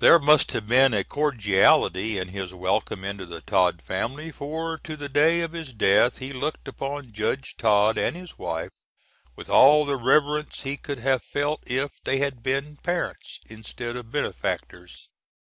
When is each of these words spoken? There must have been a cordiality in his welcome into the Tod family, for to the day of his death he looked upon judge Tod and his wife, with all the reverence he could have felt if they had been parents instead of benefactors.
There 0.00 0.18
must 0.18 0.52
have 0.52 0.68
been 0.68 0.92
a 0.92 1.02
cordiality 1.02 2.18
in 2.18 2.28
his 2.28 2.52
welcome 2.52 3.04
into 3.04 3.24
the 3.24 3.40
Tod 3.40 3.80
family, 3.80 4.30
for 4.30 4.76
to 4.84 4.98
the 4.98 5.08
day 5.08 5.40
of 5.40 5.52
his 5.52 5.72
death 5.72 6.18
he 6.18 6.30
looked 6.34 6.68
upon 6.68 7.14
judge 7.14 7.54
Tod 7.56 7.96
and 7.96 8.14
his 8.14 8.36
wife, 8.36 8.68
with 9.34 9.48
all 9.48 9.86
the 9.86 9.96
reverence 9.96 10.60
he 10.60 10.76
could 10.76 10.98
have 10.98 11.22
felt 11.22 11.62
if 11.66 11.92
they 12.04 12.18
had 12.18 12.42
been 12.42 12.76
parents 12.82 13.40
instead 13.46 13.96
of 13.96 14.12
benefactors. 14.12 15.08